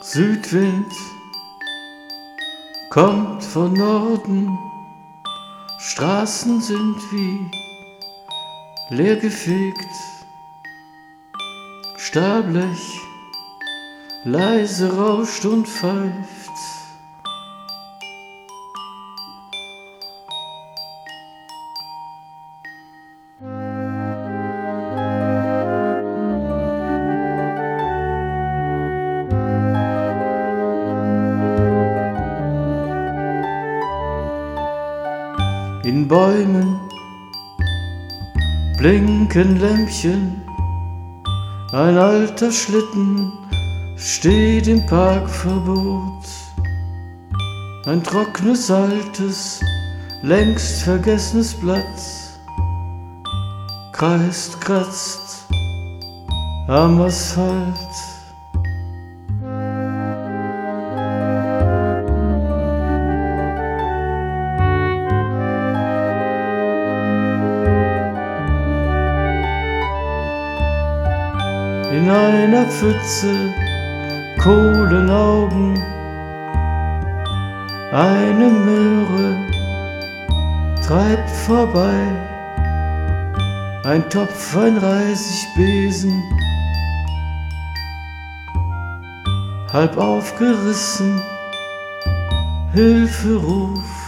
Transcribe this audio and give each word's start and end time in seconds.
Südwind 0.00 0.92
kommt 2.88 3.42
von 3.42 3.72
Norden, 3.72 4.56
Straßen 5.78 6.60
sind 6.60 6.96
wie 7.10 7.50
leergefegt, 8.90 9.90
Stahlblech 11.96 13.00
leise 14.24 14.96
rauscht 14.96 15.44
und 15.44 15.66
pfeift. 15.66 16.37
In 35.88 36.06
Bäumen 36.06 36.78
blinken 38.76 39.58
Lämpchen, 39.58 40.42
ein 41.72 41.96
alter 41.96 42.52
Schlitten 42.52 43.32
steht 43.96 44.68
im 44.68 44.84
Parkverbot. 44.84 46.26
Ein 47.86 48.02
trockenes, 48.02 48.70
altes, 48.70 49.60
längst 50.20 50.82
vergessenes 50.82 51.54
Blatt 51.54 51.98
kreist, 53.94 54.60
kratzt 54.60 55.46
am 56.68 57.00
Asphalt. 57.00 58.17
In 71.90 72.10
einer 72.10 72.66
Pfütze 72.66 73.54
Kohlenaugen, 74.42 75.74
eine 77.92 78.48
Möhre 78.48 79.36
treibt 80.86 81.30
vorbei, 81.30 81.98
ein 83.84 84.08
Topf, 84.10 84.54
ein 84.56 84.76
Reisigbesen, 84.76 86.22
halb 89.72 89.96
aufgerissen, 89.96 91.22
Hilferuf. 92.74 94.07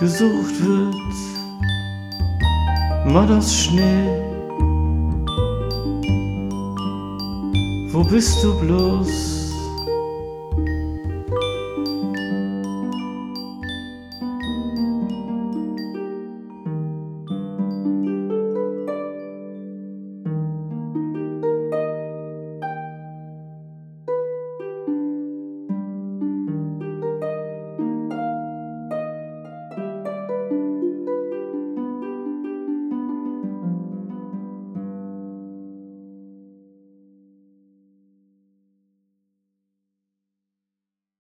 Gesucht 0.00 0.64
wird, 0.64 0.94
Mann 3.12 3.30
aus 3.30 3.54
Schnee. 3.54 4.08
Wo 7.92 8.02
bist 8.04 8.42
du 8.42 8.58
bloß? 8.60 9.39